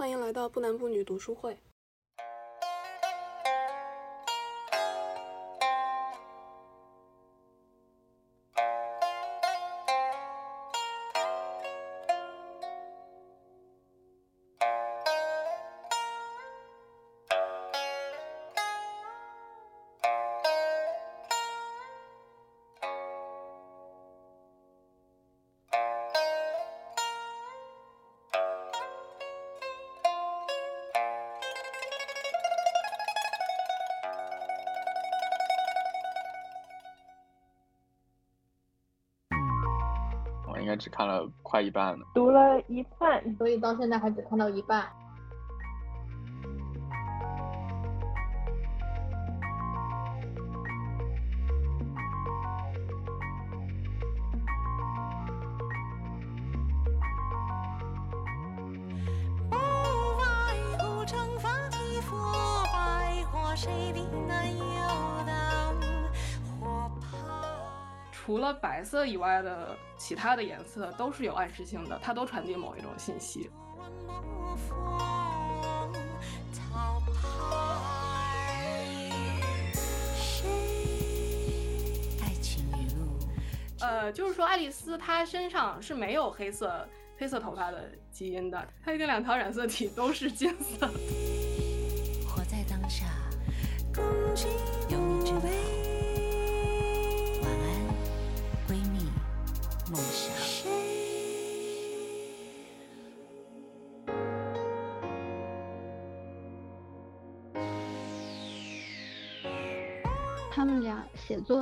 [0.00, 1.58] 欢迎来到不男不女读书会。
[40.80, 42.06] 只看了快一半了。
[42.14, 44.84] 读了一半，所以到现在还只看到一半。
[69.00, 73.48] 色以外的其他的颜色都是有暗示性的，它都传递某一种信息。
[83.80, 90.86] 呃，就是说爱丽丝她身上是没有黑色黑色头发的基因的，她一定两条染色体都是金色。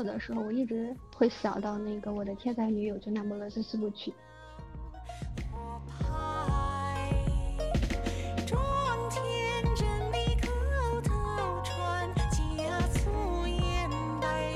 [0.03, 4.13] 的时候，我一直会想到那个《我的天才女友》就那不勒斯四部曲。
[5.51, 7.11] 火牌，
[8.47, 8.61] 装
[9.11, 9.23] 天
[9.75, 14.53] 真的口头禅，加粗掩盖。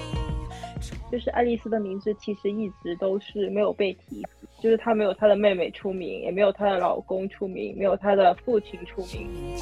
[1.11, 4.27] 就是爱丽丝的名字其实一直都是没有被提及，
[4.61, 9.57] 就是她没有她的妹妹出名，也没有她的老公出名，没有她的父亲出名。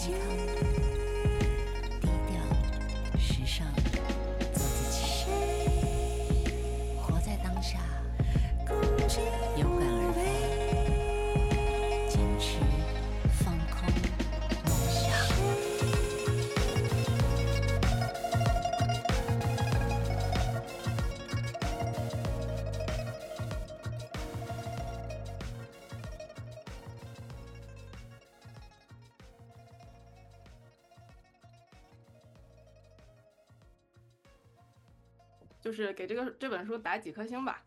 [35.60, 37.64] 就是给这个这本书打几颗星吧，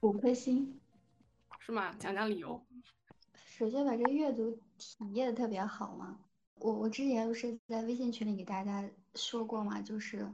[0.00, 0.80] 五颗星。
[1.58, 1.94] 是吗？
[1.98, 2.64] 讲讲理由。
[3.34, 6.18] 首先把这个阅读体验特别好嘛。
[6.54, 10.28] 我我之前不是在微信群里给大家说过嘛，就是，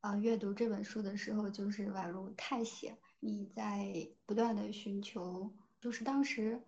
[0.00, 6.62] 呃，阅读这本书的时候，就是宛如探险，你在不断的寻求，就是当时，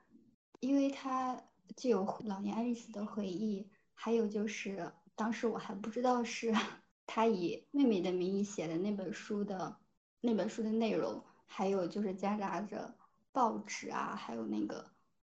[0.60, 1.42] 因为它
[1.76, 6.52] 既有老年爱丽丝的回忆，还有就是当时我还不知道是
[7.14, 9.76] 他以妹妹的名义写的那本书的
[10.22, 12.94] 那本书的内容，还有就是夹杂着
[13.32, 14.90] 报纸啊，还有那个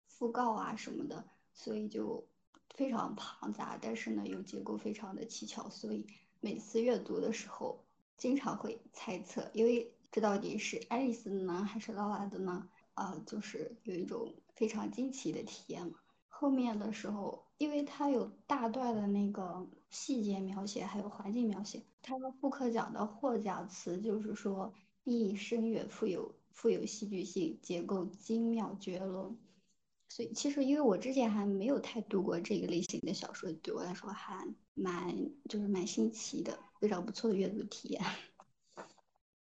[0.07, 2.28] 讣告啊什么的，所以就
[2.75, 6.06] 非常庞杂，但是呢又结构非常的蹊跷，所以
[6.41, 7.83] 每次阅读的时候
[8.17, 12.69] 经常会猜测，因为这到底是爱丽丝的呢，还是劳拉的呢？
[12.94, 15.97] 啊、就是有一种非常惊奇的体验嘛。
[16.28, 24.74] 后面的时候，因为它有大段的那个细节描写，还有环境描写，他们复刻奖的获奖词就是说
[25.04, 29.38] 意义深远，富有富有戏剧性，结构精妙绝伦。
[30.09, 35.16] 所以其实因为我之前还没有太读过这个类型的小说，对我来说还蛮
[35.48, 38.04] 就是蛮新奇的，非常不错的阅读体验。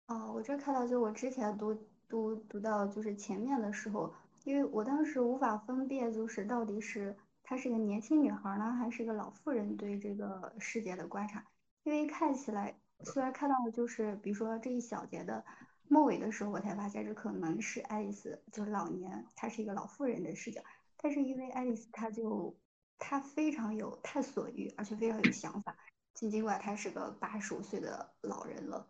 [0.09, 1.75] 哦，我这看到就我之前读
[2.09, 4.13] 读读到就是前面的时候，
[4.45, 7.17] 因为我当时无法分辨就是到底是
[7.53, 11.45] 她是个年轻女孩呢，还是个老妇人对这个世界的观察，
[11.83, 15.45] 因为看起来虽然看到的就是比如说这一小节的
[15.87, 20.63] 末尾的时候，我才发现这可能是爱丽丝就是老年，她是一个老妇人的视角，
[20.97, 22.59] 但是因为爱丽丝她就
[22.99, 25.77] 她非常有探索欲，而且非常有想法，
[26.15, 28.89] 尽尽管她是个八十五岁的老人了。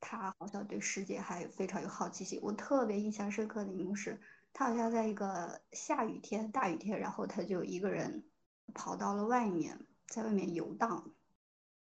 [0.00, 2.40] 她好像对世界还非常有好奇心。
[2.42, 4.20] 我特别印象深刻的一幕是，
[4.52, 8.24] 他好像在一个下雨天、大雨天，然后他就一个人
[8.74, 11.10] 跑到了外面，在外面游荡。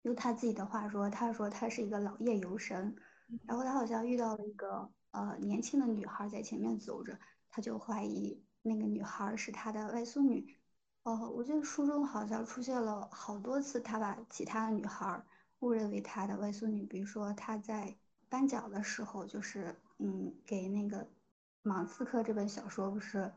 [0.04, 2.96] 用他自己的话说，他说他是一个老夜游神，
[3.46, 7.18] 然后他好像遇到了一个呃年轻的女孩在前面走着，
[7.50, 10.58] 他就怀疑那个女孩是他的外孙女，
[11.04, 15.26] 哦，我记得书中好像出现了好多次，他把其他的女孩儿
[15.60, 16.86] 误认为他的外孙女。
[16.86, 17.96] 比如说他在
[18.28, 21.06] 颁奖的时候，就是嗯，给那个
[21.64, 23.32] 《芒刺客》这本小说不是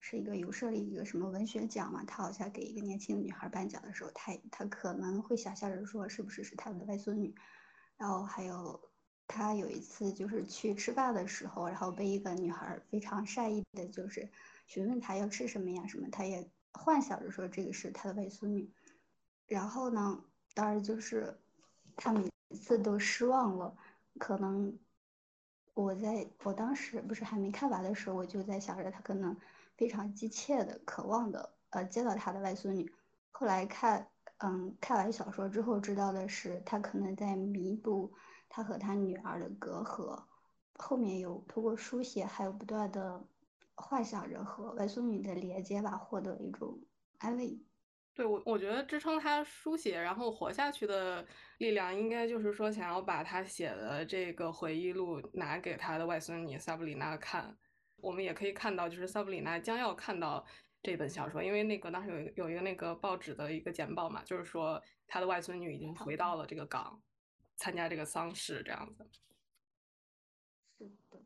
[0.00, 2.02] 是一个有设立一个什么文学奖嘛？
[2.04, 7.34] 他好像给一个年轻的女孩颁奖的时候，他他可能会想象着说是不是是他们的外孙女。
[7.96, 8.80] 然后还有
[9.28, 14.28] 他有一次就是去吃饭的时候，然后被一个女孩非常善意的，就是
[14.66, 16.50] 询问他要吃什么呀什么，他也。
[16.78, 18.70] 幻想着说这个是他的外孙女，
[19.46, 21.34] 然后呢，当然就是
[21.96, 23.74] 他每次都失望了。
[24.18, 24.78] 可能
[25.76, 29.36] 我在我当时不是还没看完的时候，我就在想着他可能
[29.76, 32.90] 非常急切的渴望的呃见到他的外孙女。
[33.30, 34.08] 后来看
[34.38, 38.10] 嗯看完小说之后知道的是，他可能在弥补
[38.48, 40.22] 他和他女儿的隔阂。
[40.78, 43.22] 后面有通过书写，还有不断的。
[43.78, 46.78] 幻想着和外孙女的连接吧，获得一种
[47.18, 47.60] 安慰。
[48.16, 51.24] 对我，我觉得支撑他书写然后活下去的
[51.58, 57.54] 力量，应该就是说想要把他写的这个回忆录拿给他的外孙女萨布里娜看。
[57.98, 60.42] 我们也可以看到，就是萨布里娜将要看到
[60.82, 67.02] 这本小说，因为那个当时有有一个那个报纸的一个简报嘛，就是说他的外孙女已经回到了这个港，
[67.56, 69.06] 参加这个丧事这样子。
[70.78, 71.22] 是的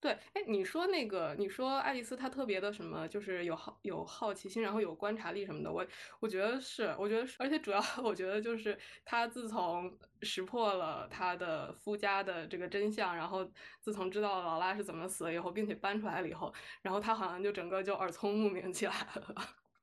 [0.00, 5.70] 对，哎，你说那个，你说爱丽丝她特别的什么，就是有好有好奇心，然后有观察力什么的。
[5.70, 5.86] 我
[6.20, 13.46] 我觉得是，我觉得是，而且主要 我觉得就是她自从识破了她的夫家的这个真相，然后
[13.82, 16.50] 自从知道劳拉是怎么死了以后，并且搬出来了以后，
[16.80, 19.34] 然后她好像就整个就耳聪目明起来了。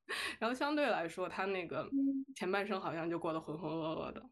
[0.40, 1.88] 然后相对来说，她那个
[2.36, 4.24] 前半生好像就过得浑浑噩噩的。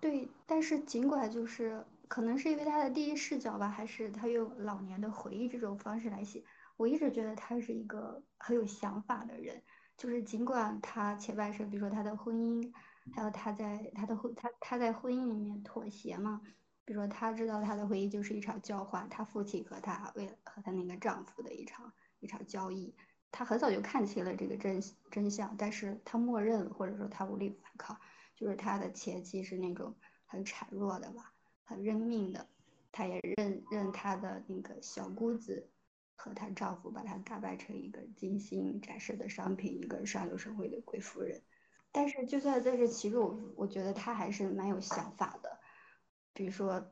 [0.00, 1.84] 对，但是尽管就是。
[2.08, 6.42] 可能是因为他的第一视角吧，还是他用老年的回忆这种方式来写。
[6.76, 9.62] 我一直觉得他是一个很有想法的人，
[9.96, 12.72] 就是尽管他前半生，比如说他的婚姻，
[13.12, 16.40] 还有他在他的婚他他在婚姻里面妥协嘛，
[16.84, 22.94] 比如说他知道他的婚姻就是一场交换，他父亲和他为和他那个丈夫的一场一场交易，
[23.32, 24.80] 他很早就看清了这个真
[25.10, 27.98] 真相，但是他默认或者说他无力反抗，
[28.36, 29.96] 就是他的前妻是那种
[30.26, 31.34] 很孱弱的吧。
[31.68, 32.48] 很认命的，
[32.90, 35.68] 她也认认她的那个小姑子
[36.16, 41.42] 和她丈夫把她打扮成一个精心展示的商品，一个上流社会的贵妇人。
[41.92, 45.60] 但是就算在这其中，我觉得她还是蛮有想法的。
[46.32, 46.90] 比如说，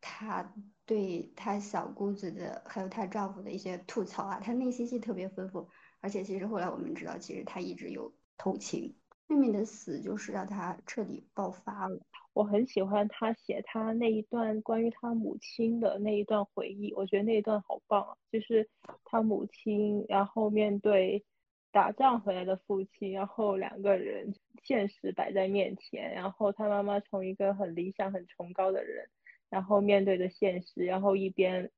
[0.00, 0.52] 她
[0.84, 5.68] 对她小姑子的还有她丈夫的一些吐槽啊，她内心戏特别丰富。
[6.00, 8.97] 而且其实后来我们知道，其实她一直有同情
[9.28, 12.00] 妹妹的死，就是让她彻底爆发了。
[12.32, 18.16] 我很喜欢他写他那一段关于他母亲的那一段回忆，我觉得那一段好棒啊！
[18.30, 18.68] 就是
[19.04, 21.24] 他母亲，然后面对
[21.72, 24.32] 打仗回来的父亲，然后两个人
[24.62, 29.08] 现实摆在面前，然后他妈妈从一个很理想、很崇高的人，
[29.50, 31.68] 然后面对着现实，然后一边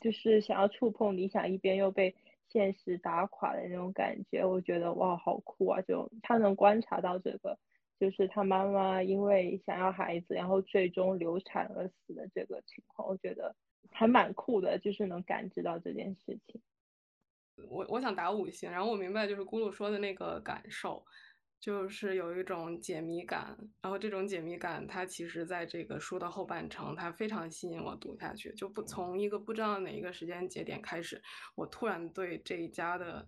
[0.00, 2.14] 就是想要触碰理想，一边又被
[2.48, 5.80] 现实打垮的那种感觉，我觉得哇，好酷啊！
[5.82, 7.58] 就他能观察到这个。
[7.98, 13.56] 就是他妈妈因为想要孩子，然后最终流产而死的这个情况，我觉得
[13.90, 16.60] 还蛮酷的，就是能感知到这件事情。
[17.70, 21.02] 我我想打五星，然后我明白就是咕噜说的那个感受，
[21.66, 31.20] 就是有一种解谜感，然后这种解谜感它其实在这个书的后半程，它非常吸引我读下去，就不从一个不知道哪一个时间节点开始，
[31.56, 33.26] 我突然对这一家的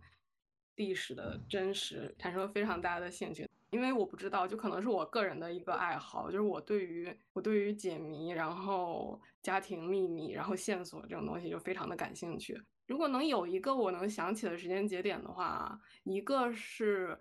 [0.76, 3.44] 历史的真实产生了非常大的兴趣。
[3.70, 12.56] 因为我不知道，就可能是我个人的一个爱好，就是我对于我对于解谜，然后家庭秘密，然后线索这种东西就非常的感兴趣。
[12.86, 17.18] 如果能有一个我能想起的时间节点的话，一个是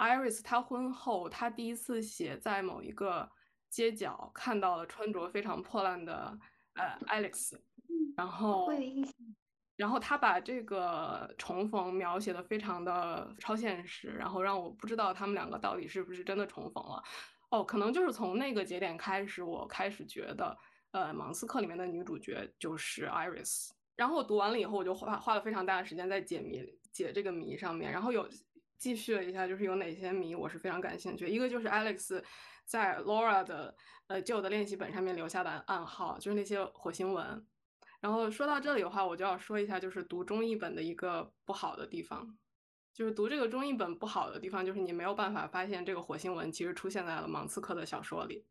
[0.00, 3.30] Iris 她婚后，她第一次写在某一个
[3.68, 6.38] 街角看到了穿着非常破烂的
[6.74, 7.58] 呃 Alex，
[8.16, 8.68] 然后。
[9.76, 17.02] 然后他把这个重逢描写的非常的超现实，然后让我不知道他们两个到底是不是真的重逢了。
[17.48, 20.54] 哦，可能就是从那个节点开始，我开始觉得，
[20.90, 23.70] 呃，芒斯克里面的女主角就是 Iris。
[23.96, 28.28] 然后我读完了以后，我就花花了非常大的时间在解谜解这个谜上面，然后有
[28.80, 31.28] 继续了一下，就是有哪些谜我是非常感兴趣。
[31.28, 32.24] 一个就是 Alex
[32.64, 37.46] 在 Laura 的呃旧的练习本上面留下的暗号，就是那些火星文。
[38.00, 42.38] 然后说到这里的话，我就要说一下，就是读中译本的一个不好的地方，
[42.94, 48.46] 就是读这个中译本不好的地方，就是你没有办法发现这个火星文其实出现在了芒刺客的小说里，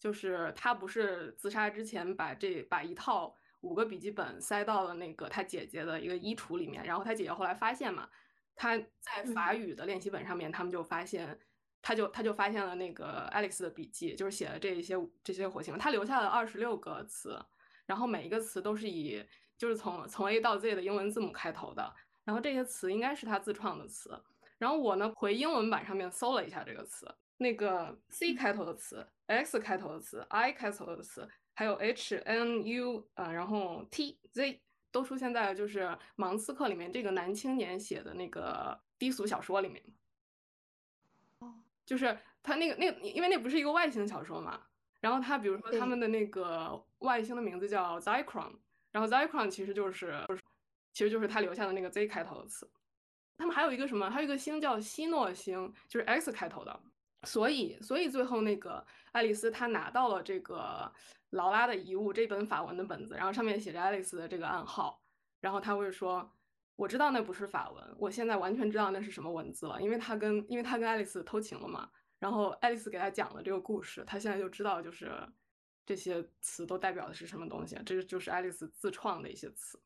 [0.00, 8.08] 就是他不是自杀之前把这把一套五个笔记本塞到了那个他姐姐的一个衣橱里面，然后他姐姐后来发现嘛，
[8.54, 11.38] 他在法语的练习本上面，他们就发现，
[11.80, 14.94] 他就他就发现了那个 Alex 的笔记，就是写了这一些
[15.24, 17.38] 这些火星文，他留下了二十六个词，
[17.86, 19.24] 然后每一个词都是以
[19.58, 21.94] 就是从从 A 到 Z 的英文字母开头的，
[22.24, 24.10] 然后这些词应该是他自创的词，
[24.58, 34.60] 然后我呢回英文版上面搜了一下这个词，那个 C 开头的词、X 开头的词、I 开头的词，还有 H、N、U 啊、然后 T、Z。
[34.92, 39.82] 都出现在了就是芒刺客里面这个男青年写的那个低俗小说里面。
[41.40, 44.60] 哦就是他那个那个，因为那不是一个外星小说嘛，
[45.00, 48.52] 然后他比如说他们的那个外星的名字叫 Zycron，
[48.92, 50.24] 然后 Zycron 其实就是
[50.92, 52.70] 其实就是他留下的那个 Z 开头的词。
[53.36, 54.08] 他们还有一个什么？
[54.08, 56.80] 还有一个星叫希诺星，就是 X 开头的。
[57.24, 60.92] 所以所以最后那个爱丽丝她拿到了这个。
[61.32, 65.00] 劳拉的遗物这本法文的本子，然后上面写着爱丽丝的这个暗号，
[65.40, 66.30] 然后他会说
[66.76, 71.88] ：“我知道那不是法文，我现在完全知道那是什么文字了，因为他跟因为他跟爱丽丝偷情了嘛。
[72.18, 75.10] 然后爱丽丝给他讲了这个故事，他现在就知道就是
[75.86, 79.80] 这些词都代表的是什么东西，这就是爱丽丝自创的一些词。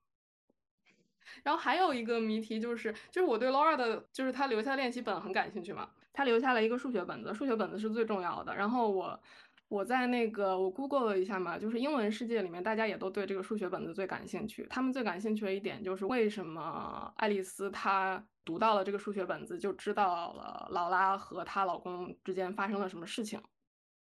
[1.44, 8.56] 然后还有一个谜题就是，就是我对 Laura 的，就是他留下练习本很感兴趣嘛，他留下了一个数学本子，数学本子是最重要的。
[8.56, 9.20] 然后我。
[9.68, 14.64] 我在那个我 Google 了一下嘛，就是英文世界里面，大家也都对这个数学本子最感兴趣。
[14.70, 23.42] 他们最感兴趣的一点就是为什么爱丽丝她读到了这个数学本子，就知道了劳拉和她老公之间发生了什么事情。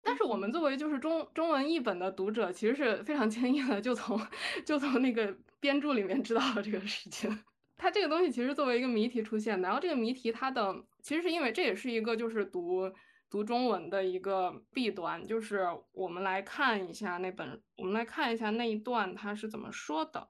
[0.01, 4.17] 但是我们作为就是中中文译本的读者，其实是非常 轻易的就从
[4.65, 7.29] 就从那个编著里面知道了这个事情。
[7.79, 12.93] 它这个东西其实作为一个谜题出现的，然后这个谜题它的其实是因为这也是一个就是读。
[13.31, 20.27] 读中文的一个弊端就是，我们来看一下那本，我们来看一下那一段他是怎么说的。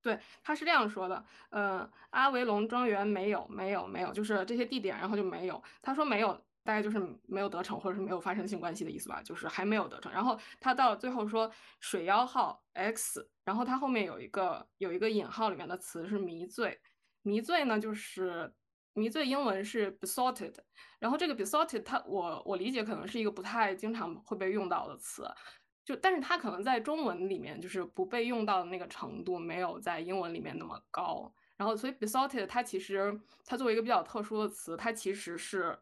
[0.00, 5.62] 对，他是这样说的：，呃，阿维隆庄园没有，没有，没有，就是这些地点，然后就没有。
[5.82, 10.10] 他说没有，大概就是没有得逞，或者是没有发生性关系的意思吧，就是还没有得逞。
[10.12, 11.50] 然后他到最后说
[11.80, 16.80] 水妖号 X，然后他后面有一个有一个引号里面的词是迷醉，
[17.22, 18.52] 迷醉呢就是。
[18.92, 20.52] 迷醉英文是 besotted，
[20.98, 25.24] 然后这个 besotted 它我我理解可能是一个不太经常会被用到的词，
[25.84, 35.78] 就但是它可能在中文里面就是不被用到的那个程度没有在英文里面那么高，然后所以 besotted 它其实它作为一个比较特殊的词，它其实是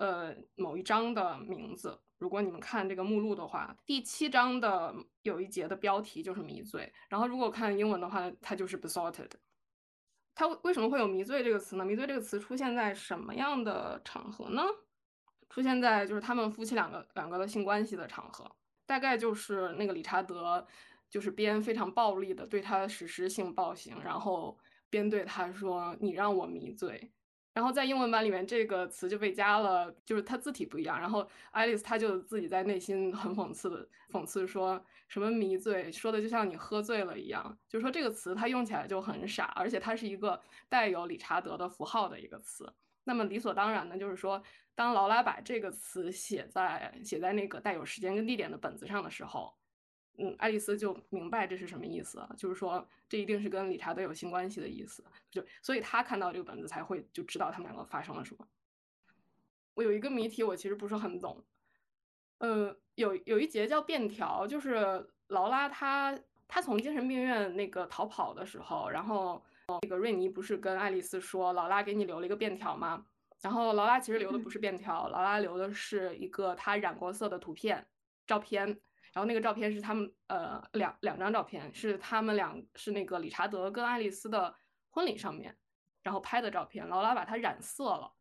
[0.00, 2.00] 呃某一章的名字。
[2.16, 9.30] 如果你们看这个目录的话，第七章的有一节的标题就是迷醉，然后如果看英文的话，它就是 besotted。
[10.34, 14.62] 它为什么会有“迷醉”这个词呢？“迷醉”这个词出现在什么样的场合呢？
[15.50, 18.50] 出现在就是他们夫妻两个两个的性关系的场合，
[18.86, 20.66] 大概就是那个理查德，
[21.10, 27.10] 就是边非常暴力的对他实施性暴行，然后边对他说：“你让我迷醉。”
[27.52, 30.98] 然后在英文版里面，这个词就被加了，就是它字体不一样。
[31.00, 37.58] 然后爱丽丝她就自己在内心很讽刺的讽刺说什么迷醉，说的就像你喝醉了一样。
[37.68, 42.72] 就说这个词它用起来就很傻，而且它是一个带有理查德的符号的一个词。
[43.04, 44.40] 那么理所当然的就是说，
[44.74, 49.52] 当劳拉把这个词写在写在那个带有时间跟地点的本子上的时候。
[50.22, 58.46] 嗯，爱丽丝就明白这是什么意思，就是说这一定是跟理查德有性关系的意思，就所以他看到这个本子才会就知道他们两个发生了什么。
[59.74, 61.42] 我有一个谜题，我其实不是很懂。
[62.38, 69.42] 呃，有有一节叫便条，就是劳拉她她从精神病院那个逃跑的时候，然后
[69.82, 73.06] 那个瑞尼不是跟爱丽丝说劳拉给你留了一个便条吗？
[73.40, 77.86] 然后劳拉其实留的不是便条，劳拉留的是一个她染过色的图片
[78.26, 78.78] 照片。
[79.12, 84.54] 然后那个照片是他们呃两两张照片，是他们两是那个理查德跟爱丽丝的
[84.90, 85.56] 婚礼上面，
[86.02, 86.86] 然后拍的照片。
[86.88, 88.12] 劳拉把它染色了，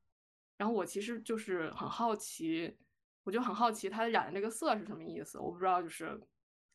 [0.58, 2.78] 然后我其实就是很好奇，
[3.24, 5.38] 我就很好奇他染的这个色是什么意思。
[5.38, 6.20] 我不知道，就是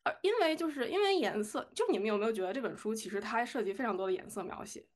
[0.03, 4.87] 呃，因为就是因为颜色，就你们有没有觉得这本书其实它涉及非常多的颜色描写？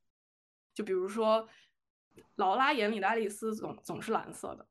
[0.73, 1.49] 就比如说
[2.35, 4.65] 劳拉眼里的爱丽丝总总是蓝色的。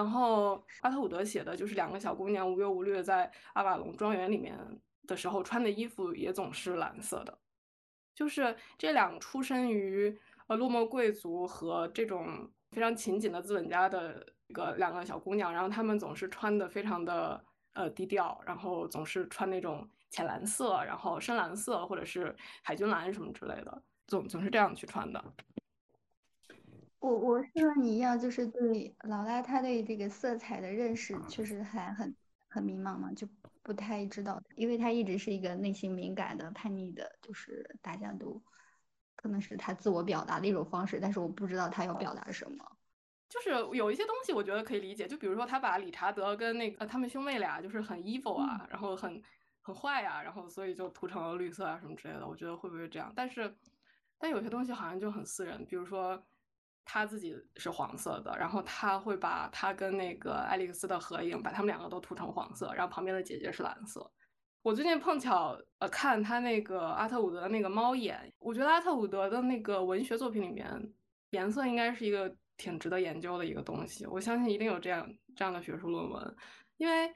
[0.00, 4.56] 然后阿特伍德写的就是两个小姑娘无忧无虑的在阿瓦隆庄园里面
[5.06, 7.38] 的时候穿的衣服也总是蓝色的，
[8.14, 25.22] 就是这两出身于呃落寞贵族和这种非常勤谨的资本家的一个两个小姑娘，然后她们总是穿的非常的呃低调，然后总是穿那种浅蓝色，然后深蓝色或者是海军蓝什么之类的，总总是这样去穿的。
[27.00, 32.14] 我我是和你一样，就是对劳拉她对这个色彩的认识确实还很
[32.48, 33.26] 很迷茫嘛，就
[33.62, 38.42] 不太知道，因为他一直是一个内心敏感的、叛逆的，就是大家都
[39.16, 42.64] 可能是他自我表达的一种方式，但是我不知道他要表达什么。
[43.28, 49.22] 就是有一些东西我觉得可以理解，就比如说他把理查德跟那个呃他们兄妹俩就是很 evil 啊，然后很
[49.62, 53.12] 很坏呀、然后所以就涂成了绿色啊什么之类的，我觉得会不会这样？
[53.14, 53.54] 但是
[54.18, 56.20] 但有些东西好像就很私人，比如说
[56.92, 64.10] 他自己是黄色的，然后他会把他跟那个爱丽丝的合影，把他们两个都涂成黄色，然后旁边的姐姐是蓝色。
[64.60, 70.92] 我最近碰巧呃看他那个阿特伍德的那个猫眼，我觉得阿特伍德的那个文学作品里面，
[71.30, 74.04] 颜色应该是一个挺值得研究的一个东西。
[74.06, 76.36] 我相信一定有这样这样的学术论文，
[76.76, 77.08] 因为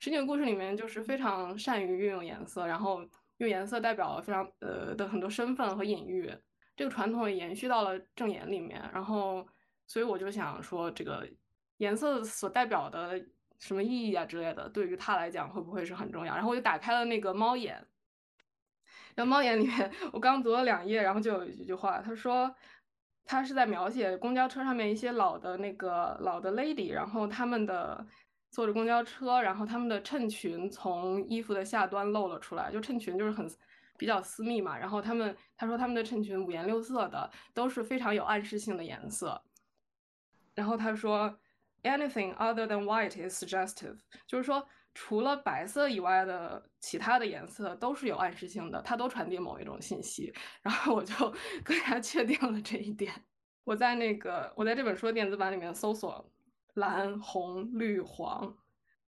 [0.00, 3.00] 实景故事里面就是非常善于运用颜色，然后
[3.36, 6.34] 用颜色代表了非常呃的很多身份和隐喻。
[6.80, 9.46] 这个传统延续到了正言里面，然后
[9.86, 11.28] 所以我就想说，这个
[11.76, 13.22] 颜色所代表的
[13.58, 16.34] 什么意义啊之类的，对于他来讲会不会是很重要？
[16.34, 17.86] 然后我就打开了那个猫眼，
[19.14, 22.50] 然后猫眼里面我刚读了两页，然后就有一句话，他说
[23.26, 28.06] 他是在描写公交车上面一些老的那个老的 lady，然后他们的
[28.50, 33.46] 坐着公交车，然后他们的衬裙从衣服的下端露了出来，就衬裙就是很
[34.00, 39.38] 比较私密嘛，然后他们他说他们的衬裙五颜六色的，都是非常有暗示性的颜色。
[40.54, 41.38] 然后他说
[41.82, 50.32] ，anything other than white is suggestive，就是说除了白色以外的其他的颜色都是有暗示性的，它都传递某一种信息。
[50.62, 51.14] 然后我就
[51.62, 53.12] 更加确定了这一点。
[53.64, 56.32] 我在那个我在这本书的电子版里面搜索
[56.72, 58.56] 蓝、红、绿、黄，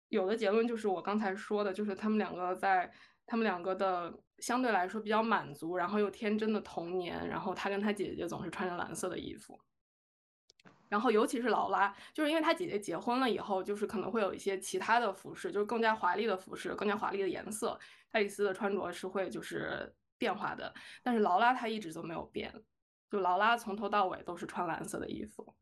[0.07, 2.91] 有的结论就是我刚才说的，就是他们两个在
[3.29, 9.59] 他们两个的相对来说比较满足，然后又天真的童年，然后他跟他姐姐总是穿着蓝色的衣服。
[10.87, 17.79] 然后尤其是劳拉，就是因为她姐姐结婚了以后，就是可能会有一些其他的服饰，就是更加华丽的服饰，更加华丽的颜色。
[18.09, 22.51] 爱丽丝的穿着是会就是变化的，但是劳拉她一直都没有变，
[23.11, 25.53] 就劳拉从头到尾都是穿蓝色的衣服。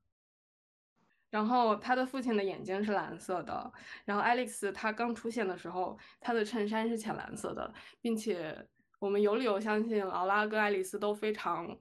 [1.30, 3.72] 然后他的父亲的眼睛是蓝色的，
[4.06, 8.68] 然后爱丽丝她刚出现的时候，她的衬衫是浅蓝色的，并且
[9.00, 11.78] 我们有理由相信劳拉跟爱丽丝都非常。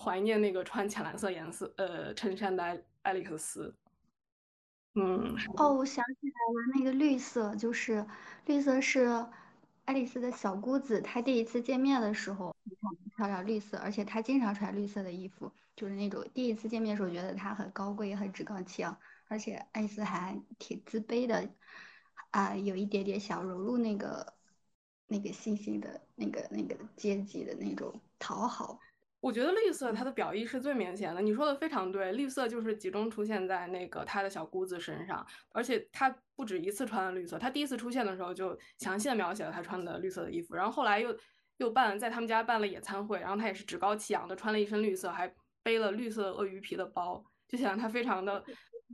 [0.00, 3.74] 怀念那个穿浅蓝色颜色呃衬衫的爱爱丽丝。
[4.94, 8.06] 嗯，哦，我想起来了，那个绿色就是
[8.46, 9.26] 绿色是
[9.86, 12.54] 爱丽丝的小姑子，她第一次见面的时候
[13.16, 21.48] 穿了绿色，而且她经常穿绿色的衣服，就是那种第一次见面的时候觉得他很高贵、很趾高气昂，而且爱丽丝还挺自卑的，
[22.32, 24.34] 啊，有一点点想融入那个
[25.06, 28.80] 那个新兴的那个那个阶级的那种讨好。
[29.20, 41.16] 我觉得绿色它的表意是最明显的，你说的非常对，绿色就是集中出现在那个他的小姑子身上，而且他不止一次穿了绿色，他第一次出现的时候就详细的描写了他穿的绿色的衣服，然后后来又
[41.56, 45.32] 又办在他们家办了野餐会，然后他也是趾高气扬的穿了一身绿色，还
[45.68, 48.42] 背了绿色鳄鱼皮的包，就显得他非常的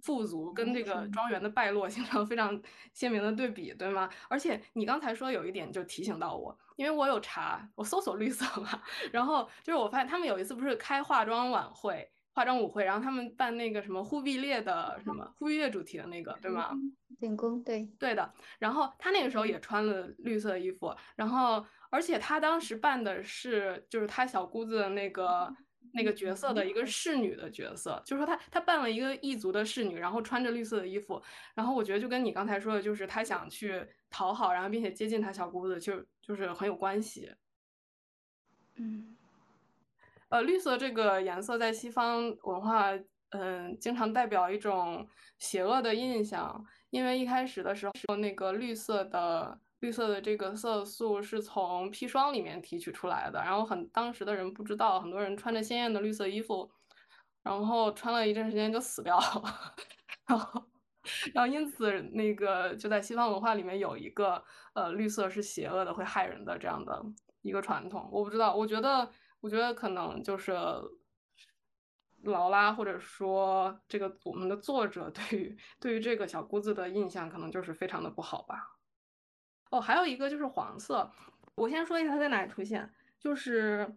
[0.03, 2.61] 富足，跟这个庄园的败落形成非常
[2.93, 4.11] 鲜明的对比，对吗？
[4.29, 6.59] 而且你刚才说有一点就提醒到我。
[6.75, 8.83] 因为我有查，我搜索绿色嘛，
[9.13, 16.73] 然后就是我发现他们有一次不是开化妆晚会、化妆舞会，然后他们办那个什么忽必烈的什么忽必烈主题的那个，对吗？
[17.21, 18.35] 进宫，对对的。
[18.59, 25.55] 然后他那个时候也穿了绿色衣服，然后而且他当时办的是就是他小姑子的那个
[25.97, 31.23] 那个角色的一个侍女的角色，就是说她她扮了一个异族的侍女，然后穿着绿色的衣服，
[31.55, 37.33] 然后我觉得就跟你刚才说的，就是她想去讨好，然后并且接近她小姑子，就就是很有关系。
[38.75, 39.17] 嗯，
[40.31, 42.91] 呃，绿色这个颜色在西方文化，
[43.31, 45.07] 嗯，经常代表一种
[45.39, 56.71] 邪恶的印象，因为一开始的时候，那个绿色的绿色的这个色素是从砒霜里面提取出来的，然后很当时的人不知道，很多人穿着鲜艳的绿色衣服，
[57.43, 59.75] 然后穿了一阵时间就死掉了，
[60.27, 60.65] 然后，
[61.35, 64.43] 然后因此那个就在西方文化里面有一个
[64.73, 67.05] 呃绿色是邪恶的，会害人的这样的
[67.43, 69.11] 一个传统，我不知道，我觉得。
[69.45, 70.55] 我觉得可能就是
[72.23, 78.74] 劳拉，或者说这个我们的作者对于对于这个小姑子的印象，可能就是非常的不好吧。
[79.75, 81.11] 哦，还有一个就是黄色，
[81.57, 83.93] 我先说一下它在哪里出现，就是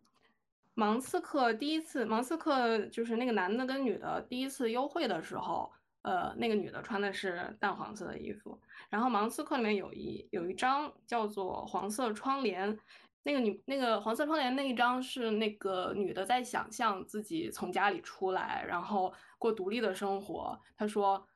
[0.73, 8.59] 芒刺客第一次，芒刺客就是那个男的跟女的第一次幽会的时候，呃，那个女的穿的是淡黄色的衣服，
[8.89, 12.75] 然后芒刺客里面有一有一张叫做黄色窗帘。
[13.21, 20.57] 那个女，那个黄色窗帘那一张是那个女的在想象自己从家里出来，然后过独立的生活。
[20.77, 21.27] 她说：“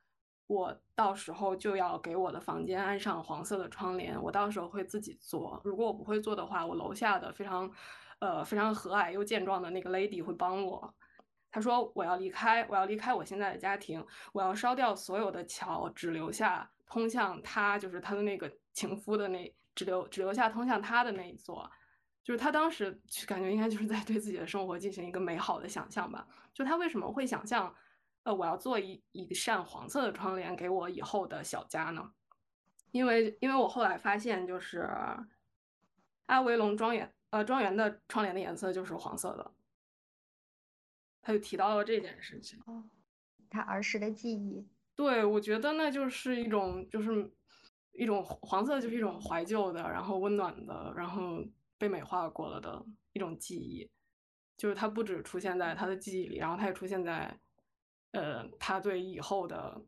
[0.47, 5.59] 我到时候就要给我的房间安上黄色的窗帘，我到时候会自己做。
[5.63, 7.67] 如果我不会做的话，我楼下的非常，
[8.19, 10.93] 呃非常和蔼又健壮的那个 lady 会帮我。
[11.49, 21.67] 他说我要离开，我要离开我现在的家庭，我要烧掉所有的桥，只留下通向他，就是他的那个情夫的那，只留只留下通向他的那一座。
[22.23, 26.27] 就是他当时感觉应该就是在对自己的生活进行一个美好的想象吧。
[26.53, 27.73] 就他为什么会想象，
[28.23, 32.13] 呃，我要做一一扇黄色的窗帘给我以后的小家呢？
[32.91, 34.89] 因为因为我后来发现，就是
[36.25, 39.51] 阿维隆庄园，呃，庄园的窗帘的颜色就是黄色的。
[41.21, 42.59] 他就提到了这件事情。
[42.65, 42.83] 哦，
[43.49, 44.67] 他儿时的记忆。
[44.95, 47.31] 对，我觉得那就是一种，就是
[47.93, 51.43] 一种黄色，就是一种怀旧的，然后温暖的，然后
[51.77, 53.89] 被美化过了的一种记忆。
[54.57, 57.39] 就是它不止出现在他的记忆里，然后它也出现在，
[58.11, 59.81] 呃，他对以后的，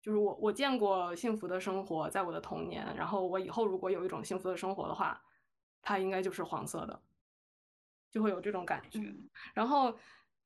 [0.00, 5.22] 就是我我见过幸福的生活，在我的童年，然后我以后如果有一种幸福的生活的话，
[5.82, 7.02] 它应该就是黄色的。
[8.08, 9.14] 就会有这种感觉，
[9.52, 9.94] 然后，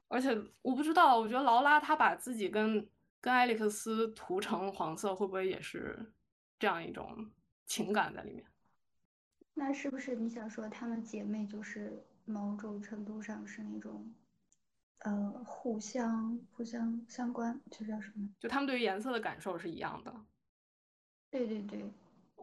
[0.09, 2.89] 而且我不知道，我觉得劳拉她把自己跟
[3.21, 6.13] 跟艾利克斯涂成黄色，会不会也是
[6.59, 7.31] 这样一种
[7.67, 8.45] 情感在里面？
[9.55, 14.13] 那是不是你想说她们姐妹就是某种程度上是那种，
[15.01, 18.29] 呃，互相互相相关，这叫什么？
[18.39, 20.15] 就他们对于颜色的感受是一样的。
[21.31, 21.85] 对对对。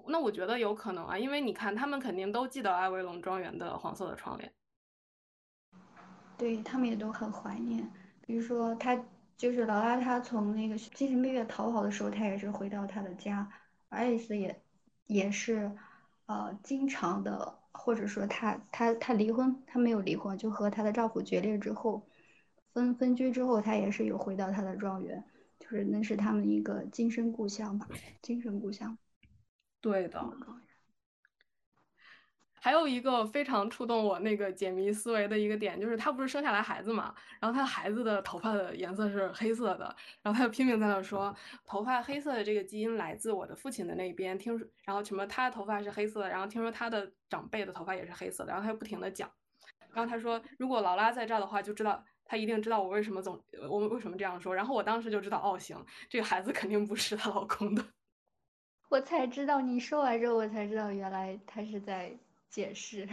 [0.07, 4.51] 那我觉得有可能啊，因为你看，他们肯定都记得艾薇龙庄园的黄色的窗帘。
[6.37, 7.91] 对他们也都很怀念，
[8.21, 8.97] 比如说他
[9.35, 13.51] 就是劳拉，他从那个精神病院逃跑的时候，他也是回到他的家。
[13.89, 14.63] 爱丽丝也
[15.07, 15.71] 也是，
[16.25, 22.07] 呃，经常的，或者说她她她离婚，她没有离婚，就和她的丈夫决裂之后，
[22.77, 25.23] 分分居之后，他也是有回到他的庄园，
[25.59, 27.87] 就是那是他们一个精神故乡吧，
[28.21, 28.95] 精神故乡。
[29.81, 30.23] 对的。
[32.59, 41.35] 还有一个非常触动我那个解谜思维的一个点，就是他不是生下来孩子嘛，然后他孩子的头发的颜色是黑色的，然后他就拼命在那说，
[41.65, 49.31] 头发黑色的这个基因来自我的父亲的那边，听说，然后什么他的头发是黑色的，然后听说他的长辈的头发也是黑色的，然后他就不停的讲，
[49.93, 55.77] 然后他说，如果劳拉在这儿的话，就知道他一定知道我为什么总我们为什么这样说，然后我当时就知道，哦行，
[56.09, 57.83] 这个孩子肯定不是她老公的，
[58.89, 62.15] 我才知道你说完之后，我才知道原来他是在。
[62.49, 63.07] 解释，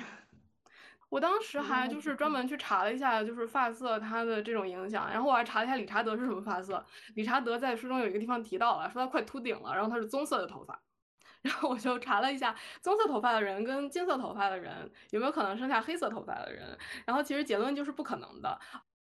[1.11, 6.83] 我当时还就是专门去查了一下，就是发色它的这种影响，然后我还查了一下理查德是什么发色。
[7.17, 10.81] 理查德在书中有一个地方提到了，说他快秃顶了，然后他是棕色的头发。
[11.43, 18.59] 然后我就查了一下，棕色头发的人跟金色头发的人有没有可能生下黑色头发的人，然后其实结论就是不可能的。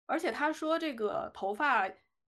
[0.05, 1.89] 而且他说这个头发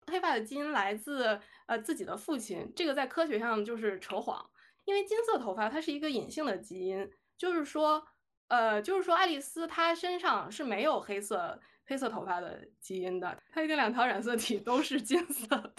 [0.08, 4.50] 黑发的基因来自呃自己的父亲，这个在科学上就是扯谎，
[4.86, 7.12] 因为金色头发它是一个隐性的基因。
[7.38, 8.02] 就是说，
[8.48, 15.74] 呃，就是说，爱丽丝她身上是没有黑色黑色头发的基因的，她一定两条染色体都是金色的。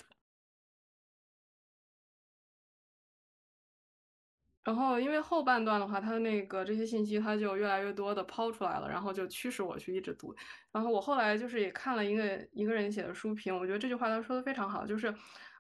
[4.66, 10.34] 然后，因为后半段的话，他的那个这些信息他就越来越多的抛出来了，然后就驱使我去一直读。
[10.72, 15.14] 然后我后来就是也看了一个一个人写的书评，我觉得这句话他说的非常好，就是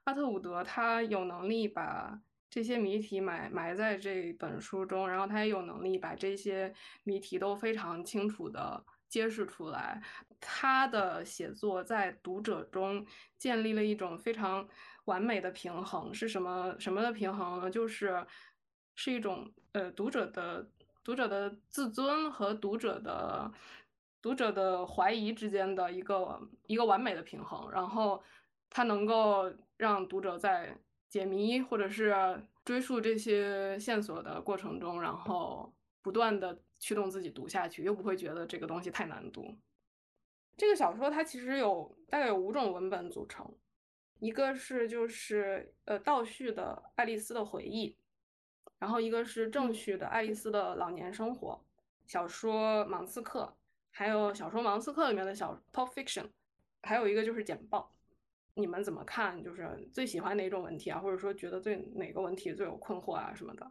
[0.04, 2.20] 阿特伍德他有能力把。
[2.48, 10.00] 这些谜题埋埋在这本书中，然后他也有能力把这些谜题都非常清楚的揭示出来。
[10.40, 13.04] 他的写作在读者中
[13.36, 14.66] 建立了一种非常
[15.04, 17.68] 完美的平衡，是什么什么的平衡呢？
[17.70, 18.24] 就是
[18.96, 20.68] 是一种呃读者的
[21.04, 23.52] 读者的自尊和读者的
[24.20, 27.70] 读者的怀疑之间的一个一个完美的平衡。
[27.70, 28.20] 然后
[28.68, 30.76] 它能够让读者在。
[31.08, 32.12] 解谜或者是
[32.64, 39.56] 追溯这些线索的过程中，然后不断的驱动自己读下去，又不会觉得这个东西太难读。
[40.56, 43.50] 这个小说它其实有大概有五种文本组成，
[44.18, 47.96] 一个是就是呃倒叙的爱丽丝的回忆，
[48.78, 51.64] 然后一个是正序的爱丽丝的老年生活，
[52.06, 53.40] 小说《芒刺克》，
[53.90, 56.26] 还有小说《芒刺克》里面的小 pop fiction，
[56.82, 57.92] 还有一个就是简报。
[58.58, 59.42] 你们怎么看？
[59.44, 63.70] 就是最喜欢哪种文体啊，或者说觉得最哪个文体最有困惑啊什么的？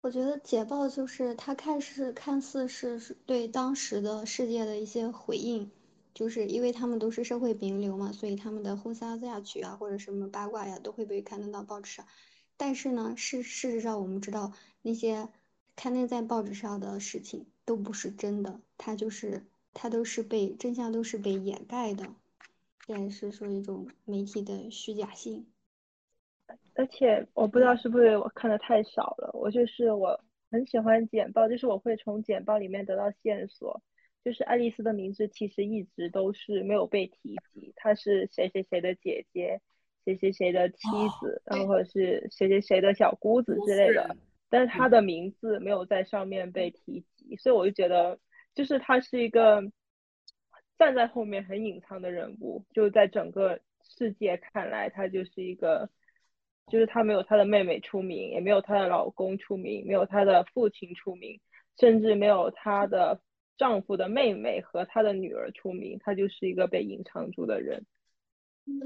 [0.00, 5.70] 我觉得简报就是它看似看似是对当时的世界的一些回应，
[6.14, 12.06] 就是因为他们都是社会名流嘛，所以他们的婚丧嫁娶啊或者什么八卦呀都会被刊登到报纸上。
[12.62, 15.26] 但是呢，事事实上我们知道那些
[15.74, 22.06] 刊登在报纸上的事情都不是真的，它就是它都是被真相都是被掩盖的。
[22.86, 25.46] 也是说一种媒体的虚假性，
[26.74, 30.20] 而且我不知道是不是我看的太少了，我就是我
[30.50, 33.80] 很喜欢简报，就是我会从简报里面得到线索。
[34.22, 39.62] 就是爱丽丝的名字其实一直都是没有被提及，她是谁谁谁的姐姐，
[40.04, 40.76] 谁谁谁的妻
[41.20, 44.16] 子，然后或者是谁谁谁的小姑子之类的，
[44.48, 48.18] 但是她的名字没有在上面被提及，所以我就觉得，
[48.54, 49.62] 就是她是一个
[50.78, 55.90] 站在后面很隐藏的人物，就在整个世界看来，她就是一个。
[56.66, 61.40] 就是她没有她的妹妹出名，也没有她的老公出名，没有她的父亲出名，
[61.80, 63.20] 甚至没有她的
[63.56, 65.98] 丈夫的妹妹和她的女儿出名。
[65.98, 67.84] 她就是一个被隐藏住的人。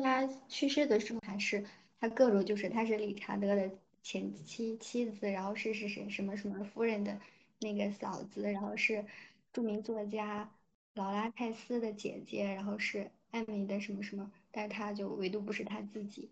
[0.02, 1.64] 他去世的时候还是
[2.00, 3.70] 他各种就是他是理查德的
[4.02, 7.20] 前妻妻子，然后是是是什么什么夫人的
[7.60, 9.04] 那个嫂子，然后是
[9.52, 10.50] 著名作家
[10.94, 16.30] 劳拉泰斯的姐姐，然后是艾米的什么什么，但是他就唯独不是他自己。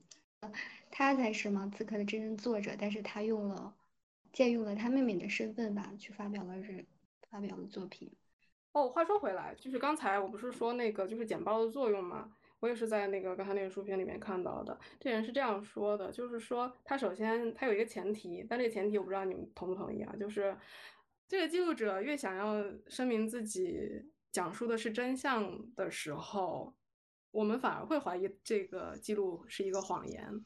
[0.91, 3.75] 他才是芒刺客的真正作者，但是他用了
[4.33, 6.85] 借用了他妹妹的身份吧，去发表了这
[7.31, 8.11] 发表了作品。
[8.73, 12.35] 哦，话说回来，就是刚才我不是说那个就是简报的作用吗？
[12.63, 14.79] 我也是在那个刚才那个书评里面看到的。
[15.01, 20.57] 这人是这样说的，就是说他首先他有一个前提，但这个前提我不知道你们同不同意啊，就是
[21.27, 26.73] 这个记录者越想要声明自己讲述的是真相的时候。
[27.33, 30.45] 我们反而会怀疑这个记录是一个谎言，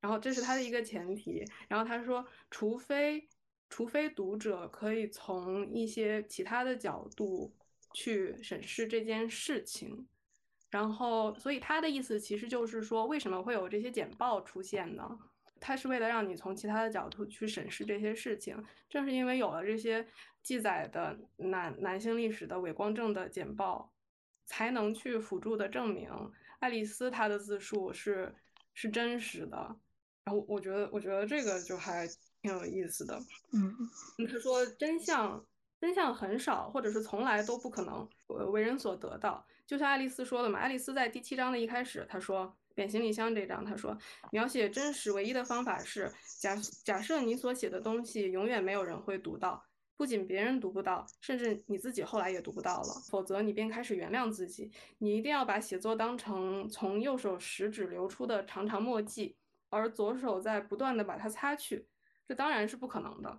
[0.00, 1.44] 然后这是他的一个前提。
[1.68, 3.28] 然后他说，除非
[3.68, 7.54] 除非读者可以从一些其他的角度
[7.92, 10.08] 去审视这件事情，
[10.72, 15.16] 然后所以他的意思其实就是说，为什么会有这些简报出现呢？
[15.60, 18.60] 他是为了让你从其他的角度去审视这些事情。
[18.90, 20.04] 正是因为有了这些
[20.42, 23.92] 记载的男男性历史的伪光正的简报。
[24.44, 26.10] 才能去辅助的证明
[26.58, 28.34] 爱丽丝她的自述是
[28.74, 29.56] 是真实的，
[30.24, 32.06] 然后我觉得我觉得这个就还
[32.42, 33.18] 挺有意思的。
[33.52, 33.72] 嗯，
[34.26, 35.42] 他说真相
[35.80, 39.46] 真相很少，或者是从来都不可能为人所得到。
[39.66, 43.96] 就像爱丽丝说的嘛，爱丽丝在第七章的一开始，她说扁行李箱这章，她说
[44.30, 49.64] 描写真实唯一的方法是假假设你所写的东西永远没有人会读到。
[49.94, 52.94] 不仅别人读不到，甚至你自己后来也读不到了。
[53.08, 54.68] 否则，你便开始原谅自己。
[54.98, 59.36] 你一定要把写作当成从右手食指流出的长长墨迹，
[59.68, 61.86] 而左手在不断的把它擦去。
[62.26, 63.38] 这当然是不可能的。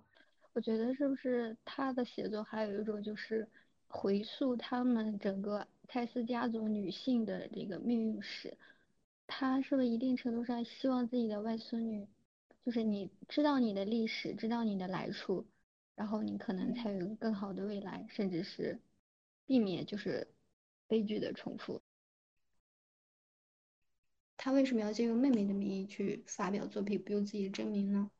[0.54, 3.46] 我觉得是不是他的写作还有一种就是
[3.94, 8.58] 回溯他们整个泰斯家族女性的这个命运史？
[9.26, 12.06] 他是不是一定程度上希望自己的外孙女，
[12.66, 15.46] 就是你知道你的历史，知道你的来处？
[15.94, 18.80] 然后你可能才有更好的未来，甚至是
[19.46, 20.26] 避免就是
[20.88, 21.80] 悲剧的重复。
[24.36, 28.10] 他为什么要借用妹妹的名义去发表作品，不用自己真名呢？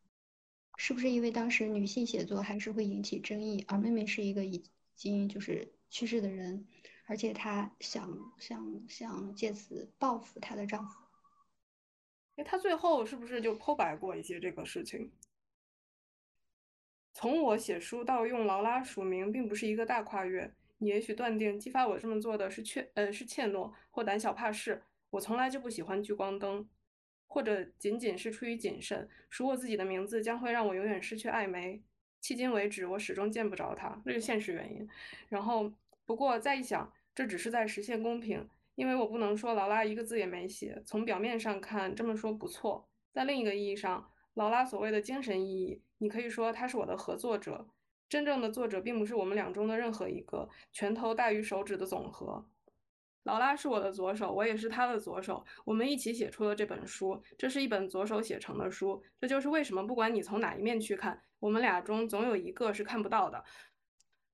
[0.77, 6.67] 是不是因为当时女性写作还是会引起争议，而妹妹是一个已经就是去世的人，
[7.07, 11.01] 而且她想想想借此报复她的丈夫？
[12.37, 15.13] 哎，她最后是不是就剖白过一些这个事情？
[17.13, 20.53] 从我写书到用劳拉署名，并不是一个大跨越。
[20.79, 24.83] 你也许断定激发我这么做的是怯呃是怯懦或胆小怕事。
[25.11, 26.69] 我从来就不喜欢聚光灯，
[27.29, 29.09] 或者仅仅是出于谨慎。
[29.31, 31.81] 署我自己的名字将会让我永远失去艾梅。
[32.25, 34.89] 迄今为止，我始终见不着他，这是现实原因。
[35.29, 35.71] 然后，
[36.07, 40.83] 不过再一想，这只是在实现公平，因为我不能说劳拉一个字也没写。
[40.87, 42.89] 从表面上看，这么说不错。
[43.13, 45.83] 在另一个意义上，劳拉所谓的精神意义。
[45.99, 47.69] 你可以说他是我的合作者，
[48.09, 52.47] 真正的作者并不是我们俩中的任何一个，拳头大于手指的总和。
[53.25, 59.03] 劳拉是我的左手，我也是他的左手，我们一起写出了这本书，这是一本左手写成的书。
[59.21, 63.43] 这就是为什么不管你从哪一面去看，我们俩中总有一个是看不到的。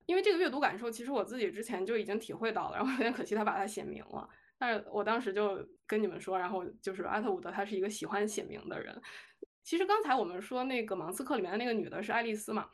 [0.05, 4.27] 因为这个阅读感受，其实我自己之前就已经体会到了，然后有点可惜他把它写明了。
[4.57, 9.01] 但是我当时就跟你们说，然后就是阿特伍德他是一个喜欢写明的人。
[9.63, 12.67] 其实刚才我们说那个芒刺客里面的那个女的是爱丽丝嘛，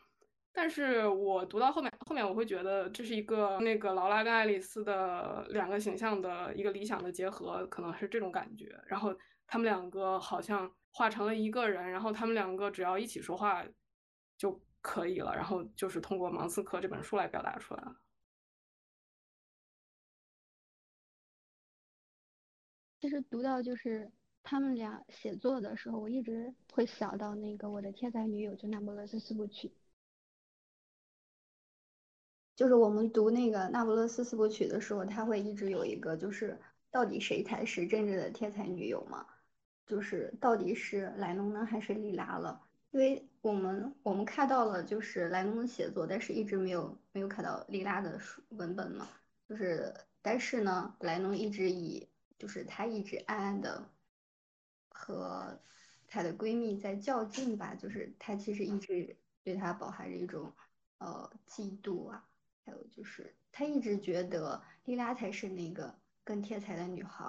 [0.59, 8.75] 但是我读到后面后面我会觉得这是一个那个劳拉跟爱丽丝的两个形象的一个理想的结合，可能是这种感觉。
[8.87, 9.15] 然后
[9.45, 13.63] 他们两个好像化成了一个人，然后他们两个只要一起说话
[14.35, 17.95] 就可以了，然后就是通过芒刺客这本书来表达出来了。
[22.99, 24.11] 其实读到就是。
[24.49, 29.69] 他们俩写作的时候，我一直会想到那个我的天才女友，就那不勒斯四部曲。
[32.57, 36.59] 就是我们读那个那不勒斯四部曲的时候，他会一直有一个，就是
[36.91, 39.25] 到底谁才是真正的天才女友嘛？
[39.85, 42.59] 就是到底是莱农呢，还是莉拉了？
[42.91, 43.53] 因为我。
[43.53, 49.07] 们我们看到了就是莱农的写作，但是一直没有没有看到莉拉的书文本嘛。
[49.47, 53.87] 就是但是呢，莱农一直以就是她一直暗暗的
[54.89, 55.59] 和
[56.07, 60.51] 她的闺蜜在较劲吧，就是她其实一直对她饱含着一种
[60.97, 62.27] 呃嫉妒啊，
[62.67, 67.23] 还有就是他一直觉得莉拉才是那个更天才的女孩。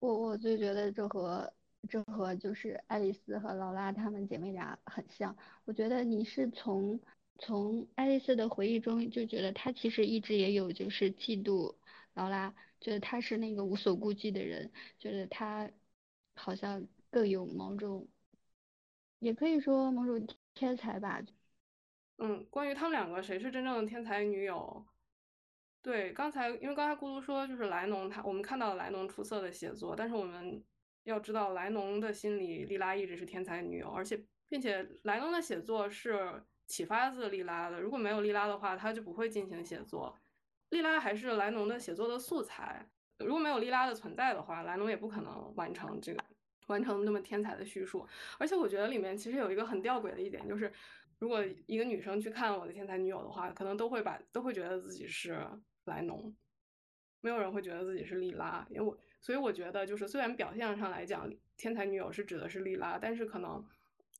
[0.00, 1.52] 我我就觉得这和
[1.88, 5.36] 这和就是爱丽丝和劳拉她们姐妹俩很像。
[5.64, 7.00] 我觉得你是从
[7.38, 11.76] 从爱丽丝的回忆中就觉得她其实一直也有就是嫉妒
[12.14, 15.70] 劳拉，觉得她是那个无所顾忌的人，觉得她
[16.34, 18.08] 好像更有某种，
[19.20, 21.22] 也可以说某种天才吧。
[22.18, 24.84] 嗯，关于他们两个谁是真正的天才女友？
[25.82, 30.64] 对，刚才因为刚才咕噜说就是莱农他，我们看到了莱农出色的写作，但是我们
[31.04, 40.18] 要知道莱农的心里，莉拉一直是天才女友，而且并且莱农的写作是启发自莉拉的，如果没有莉拉的话，他就不会进行写作。
[40.70, 46.24] 莉拉还是莱农的写作的素材，如果没有莉拉的存在的话，莱农也不可能完成这个
[46.66, 48.04] 完成那么天才的叙述。
[48.38, 50.72] 而且我觉得里面其实有一个很吊诡的一点，就是
[51.18, 55.46] 如果一个女生去看我的天才女友的话，可能都会把都会觉得自己是。
[55.88, 56.34] 莱农，
[57.20, 63.64] 没有人会觉得自己是莉拉，因为我，所以我觉得就是虽然表现上来讲，天才女友是指的是莉拉，但是可能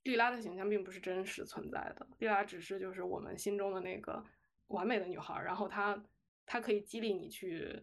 [0.05, 4.25] 莉拉的形象并不是真实存在的，莉拉只是就是我们心中的那个
[4.69, 6.01] 完美的女孩，然后她
[6.47, 7.83] 她可以激励你去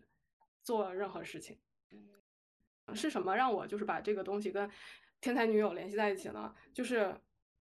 [0.61, 1.59] 做任何事情。
[2.93, 4.71] 是什么让我就是把这个东西跟
[5.19, 6.55] 天才女友联系在一起呢？
[6.73, 7.13] 就是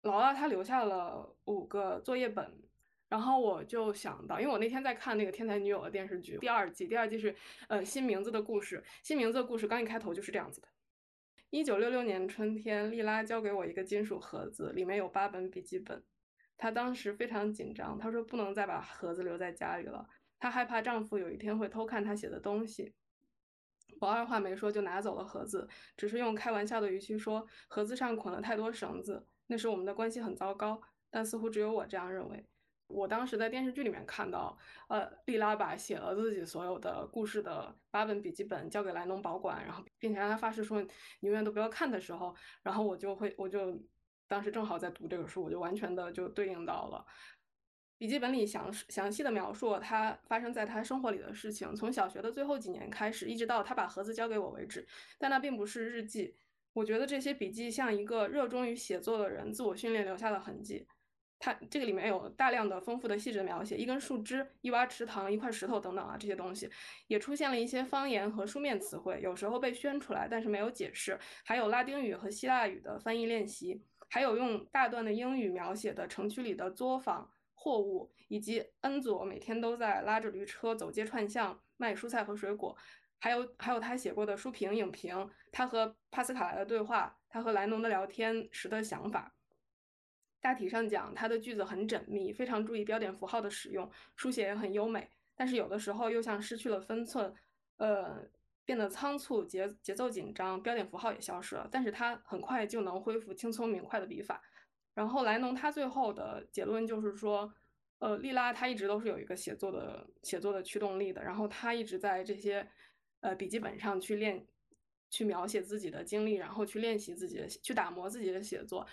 [0.02, 2.64] 劳拉她留下了五个作业本。
[3.10, 7.34] 然后我就想到，因为我那天在看那个《天才女友》的电视剧第二季，第二季是
[7.70, 10.68] 呃新名字的故事，新名字的故事刚一开头就是这样子的。
[11.50, 16.04] 一九六六年春天，莉拉交给我一个金属盒子，里面有八本笔记本。
[16.58, 20.06] 她当时非常紧张，她说不能再把盒子留在家里了，
[20.38, 22.94] 她害怕丈夫有一天会偷看她写的东西。
[24.02, 29.26] 我二话没说就拿走了盒子，只是用开玩笑的语气说盒子上捆了太多绳子。
[29.48, 32.46] 那时我们的关系很糟糕，但似乎只有我这样认为。
[32.90, 34.58] 我当时在电视剧里面看到，
[34.88, 40.90] 呃，莉拉把写了自己所有的故事的八本笔记本交给莱农保管，然后并且让他发誓说你
[41.28, 42.34] 永远都不要看的时候，
[42.64, 43.78] 然后我就会，我就
[44.26, 47.06] 当时正好在读这个书，我就完全的就对应到了
[47.98, 56.38] 笔记本里详详细的描述他发生在他生活里的事情，从小学的最后几年开始，一直到他把盒子交给我为止，但那并不是日记。
[56.78, 60.86] 我觉得这些笔记像一个热衷于写作的人自我训练留下的痕迹。
[61.40, 66.70] 它这个里面有大量的丰富的细致描写，一根树枝、一洼池塘、一块石头等等啊，这些东西
[67.08, 71.18] 也出现了一些方言和书面词汇，有时候被宣出来，但是没有解释。
[71.44, 82.78] 还有拉丁语和希腊语的翻译练习，还有用大段的英语描写的城区里的作坊、货物，以及恩佐每天都在拉着驴车走街串巷卖蔬菜和水果，
[83.20, 89.34] 还有还有他写过的书评、影评，他和帕斯卡莱的对话，他和莱农的聊天时的想法。
[90.40, 95.10] 大体上讲，他的句子很缜密，非常注意标点符号的使用，书写也很优美。
[95.36, 97.34] 但是有的时候又像失去了分寸，
[97.78, 98.24] 呃，
[98.64, 101.68] 变得仓促，节节奏紧张，标点符号也消失了。
[101.72, 104.42] 但是他很快就能恢复轻松明快的笔法。
[104.94, 107.52] 然后莱农他最后的结论就是说，
[108.00, 111.24] 呃，莉拉她一直都是有一个写作的写作的驱动力的。
[111.24, 112.68] 然后她一直在这些
[113.22, 114.46] 呃笔记本上去练，
[115.10, 118.86] 去描写自己的经历，然后去练习自己的，去打磨自己的写作。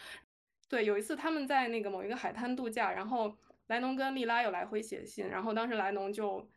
[0.69, 6.49] 对，有一次他们在那个某一个海滩度假，然后莱农跟莉拉有来回写信，然后当时莱农就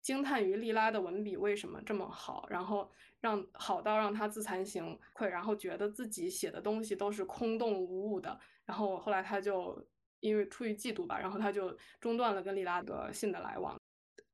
[0.00, 9.86] 惊叹于莉拉的文笔为什么这么好，然后让好到让他自惭形愧，然后觉得自己写的东西都是空洞无物的，然后后来他就
[10.20, 13.78] 因为出于嫉妒吧，然后他就中断了跟莉拉的信的来往。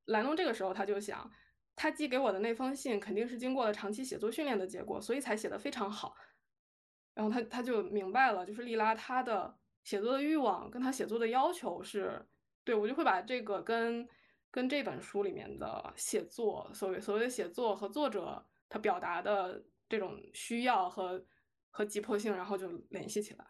[0.06, 1.28] 莱农这个时候他就想，
[1.76, 6.16] 他寄给我的那封信肯定是经过了长期写作训练的结果，所以才写得非常好。
[7.14, 12.26] 然后他他就明白了，就是莉拉她的写作的欲望跟她写作的要求是，
[12.64, 14.08] 对我就会把这个跟
[14.50, 21.24] 跟这本书里面的写作，所谓所谓的写作和作者他表达的这种需要和
[21.70, 23.46] 和急迫性，然后就联系起来。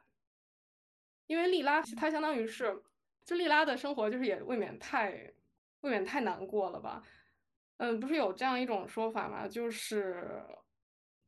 [1.27, 2.83] 因为莉拉她相当于是，
[3.25, 5.33] 就莉拉的生活就是也未免太
[5.81, 7.03] 未免太难过了吧？
[7.79, 9.47] 嗯，不是有这样一种说法吗？
[9.49, 10.43] 就是。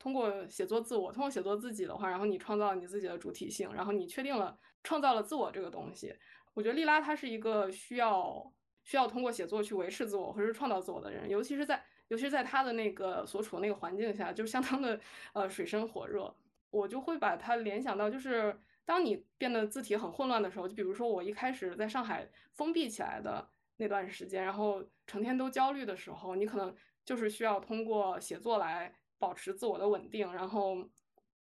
[0.01, 6.15] 通过写作自我，通过写作自己的话，然后你创造你自己的主体性，然后你确定了创造了自我这个东西。
[6.55, 8.53] 我觉得莉拉她是一个需要
[8.85, 15.01] 需要通过写作去维持自我或者是创造自我的人，尤其是在尤其是在她的那个所处的那个环境下，就相当的
[15.33, 16.33] 呃水深火热。
[16.71, 26.75] 我就会把它联想到，就是当你变得字体很混乱的时候，就比如说我一开始在上海封闭起来的那段时间，然后成天都焦虑的时候，你可能
[27.05, 30.89] 就是需要通过写作来保持自我的稳定，然后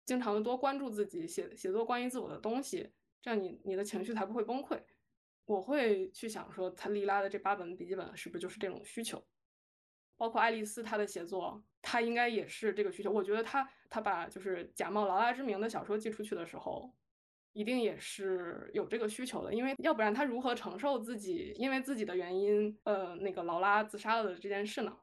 [0.06, 4.80] 经常的多关注自己，写写作关于自我的东西，这样你你的情绪才不会崩溃。
[5.44, 9.22] 我会去想说，他利拉的这八本笔记本是不是就是这种需求？
[10.16, 13.10] 包括爱丽丝她的写作，她应该也是这个需求。
[13.10, 16.92] 我觉得她她把就是假冒劳拉之名的小说寄出去的时候，
[17.52, 24.96] 一定也是有这个需求的，因为要不然他如何承受自己因为自己的原因，呃，那个劳拉自杀了的这件事呢？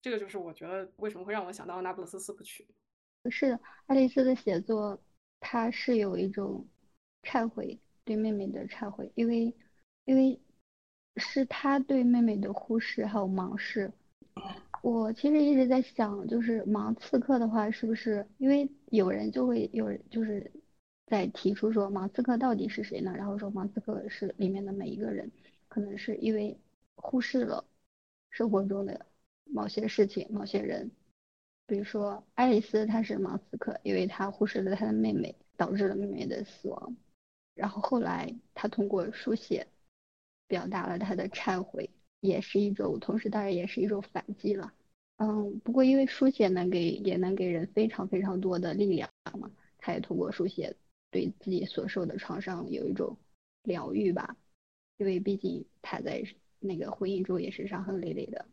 [0.00, 2.66] 这个就是我觉得为什么会让我想到那不勒斯四部曲。
[3.30, 5.00] 是的爱丽丝的写作，
[5.40, 6.66] 她是有一种
[7.22, 7.78] 忏悔。
[8.04, 9.54] 对妹妹的忏悔，因为
[10.06, 10.36] 因为
[11.18, 13.88] 是他对妹妹的忽视还有盲视。
[14.82, 20.50] 我其实一直在想，就是盲刺客的话，是不是因为有人就会有人就是
[21.12, 23.12] 在提出说盲刺客到底是谁呢？
[23.14, 25.30] 然后说盲刺客是里面的每一个人，
[25.68, 26.56] 可能是因为
[26.94, 27.62] 忽视了
[28.30, 29.04] 生活中的
[29.44, 30.90] 某些事情、某些人，
[31.66, 36.96] 比如说爱丽丝，她是盲刺客，因为她忽视了她的妹妹，导致了妹妹的死亡。
[37.54, 39.66] 然后后来，她通过书写
[40.48, 41.90] 表达了他的忏悔，
[42.20, 44.72] 也是一种，同时当然也是一种反击了。
[45.16, 50.74] 嗯，不过因为书写能给，也能给人非常非常多的力量嘛，他也通过书写
[51.12, 53.16] 对自己所受的创伤有一种
[53.62, 54.36] 疗愈吧。
[54.96, 56.20] 因为毕竟他在
[56.58, 58.44] 那个婚姻中也是伤痕累累的。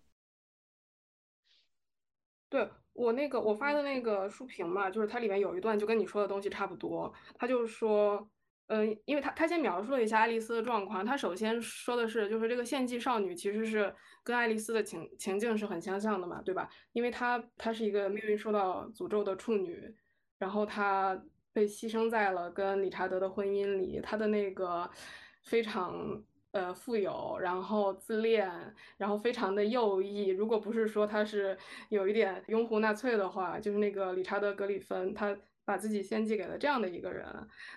[2.50, 8.30] 对我那个我发的那个书评嘛，就是它里面有一段就跟你说的东西差不多，他就是说。
[8.72, 11.04] 嗯，因为他他先描述了一下爱丽丝的状况。
[11.04, 13.92] 他首先说的是，就是这个献祭少女其实是
[14.24, 16.70] 跟爱丽丝的情情境是很相像的嘛，对吧？
[16.92, 19.92] 因为她她是一个命运受到诅咒的处女，
[20.38, 21.20] 然后她
[21.60, 24.00] 被牺牲在了跟理查德的婚姻里。
[24.02, 24.90] 他的那个
[25.44, 28.50] 非常呃富有，然后自恋，
[28.98, 30.28] 然后非常的右翼。
[30.28, 31.58] 如果不是说他是
[31.90, 35.38] 有一点拥护纳粹的话，就是那个理查德格里芬，他。
[35.66, 37.24] 把自己献祭给了这样的一个人，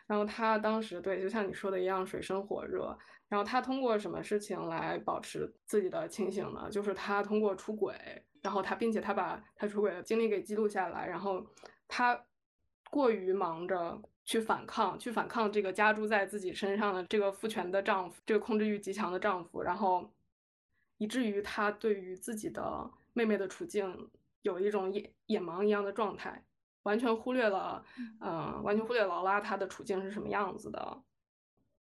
[0.06, 2.98] 然后他当时对，就像你说的一样，水深火热。
[3.28, 6.70] 然后他通过什么事情来保持自己的清醒呢？
[6.70, 7.94] 就是他通过出轨，
[8.40, 11.46] 然后他并且他把他出轨的经历给记录下来，然后
[11.86, 12.18] 他
[12.92, 20.12] 过于忙着去反抗，去反抗这个加诸在自己身上的这个父权的丈夫，这个控制欲极强的丈夫，然后
[20.98, 24.10] 以至于他对于自己的妹妹的处境
[24.42, 26.44] 有一种野野盲一样的状态。
[26.82, 27.82] 完全忽略了，
[28.20, 31.02] 嗯，完全忽略劳拉她的处境是什么样子的。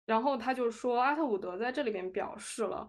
[0.04, 2.86] 然后他就说，阿特伍德在这里边表示了，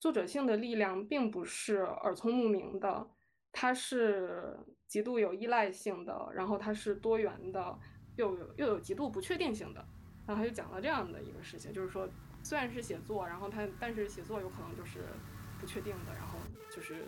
[0.00, 3.06] 作者性的力量并不是耳聪目明的，
[3.52, 7.78] 它是极度有依赖性的，然后它是多元的，
[8.16, 9.84] 又有又有极度不确定性的。
[10.26, 12.08] 然后他就讲了这样的一个事情，就是说，
[12.42, 15.04] 虽然是写作，然后他但是写作有可能就是
[15.60, 17.04] 不确定的，然后就是。